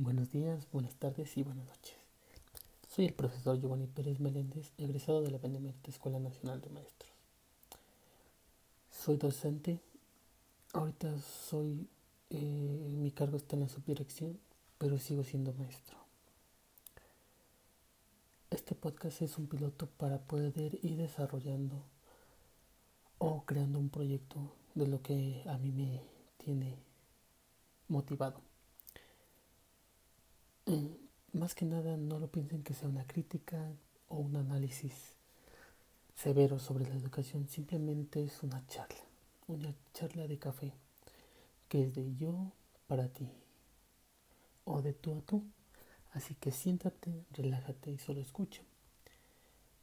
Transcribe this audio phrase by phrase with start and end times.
[0.00, 1.96] Buenos días, buenas tardes y buenas noches.
[2.88, 7.10] Soy el profesor Giovanni Pérez Meléndez, egresado de la Benemérita Escuela Nacional de Maestros.
[8.92, 9.80] Soy docente,
[10.72, 11.88] ahorita soy,
[12.30, 14.38] eh, mi cargo está en la subdirección,
[14.78, 15.98] pero sigo siendo maestro.
[18.50, 21.82] Este podcast es un piloto para poder ir desarrollando
[23.18, 24.38] o creando un proyecto
[24.76, 26.00] de lo que a mí me
[26.36, 26.76] tiene
[27.88, 28.40] motivado.
[31.48, 33.72] Más que nada no lo piensen que sea una crítica
[34.08, 34.92] o un análisis
[36.14, 39.00] severo sobre la educación, simplemente es una charla,
[39.46, 40.74] una charla de café,
[41.70, 42.52] que es de yo
[42.86, 43.30] para ti
[44.66, 45.42] o de tú a tú.
[46.12, 48.60] Así que siéntate, relájate y solo escucha.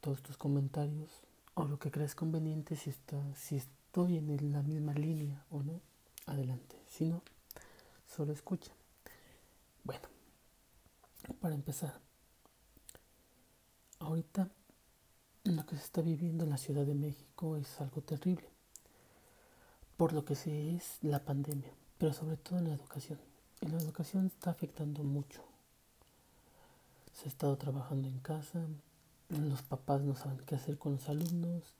[0.01, 1.09] Todos tus comentarios
[1.55, 5.81] o lo que creas conveniente si está, si estoy en la misma línea o no,
[6.27, 6.75] adelante.
[6.87, 7.23] Si no,
[8.05, 8.71] solo escucha.
[11.45, 12.01] Para empezar,
[13.99, 14.49] ahorita
[15.43, 18.49] lo que se está viviendo en la Ciudad de México es algo terrible,
[19.95, 23.19] por lo que se es la pandemia, pero sobre todo en la educación.
[23.61, 25.43] En la educación está afectando mucho.
[27.13, 28.65] Se ha estado trabajando en casa,
[29.29, 31.75] los papás no saben qué hacer con los alumnos,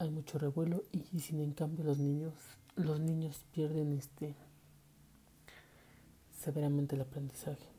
[0.00, 2.34] hay mucho revuelo y sin en cambio los niños,
[2.76, 4.36] los niños pierden este
[6.38, 7.71] severamente el aprendizaje.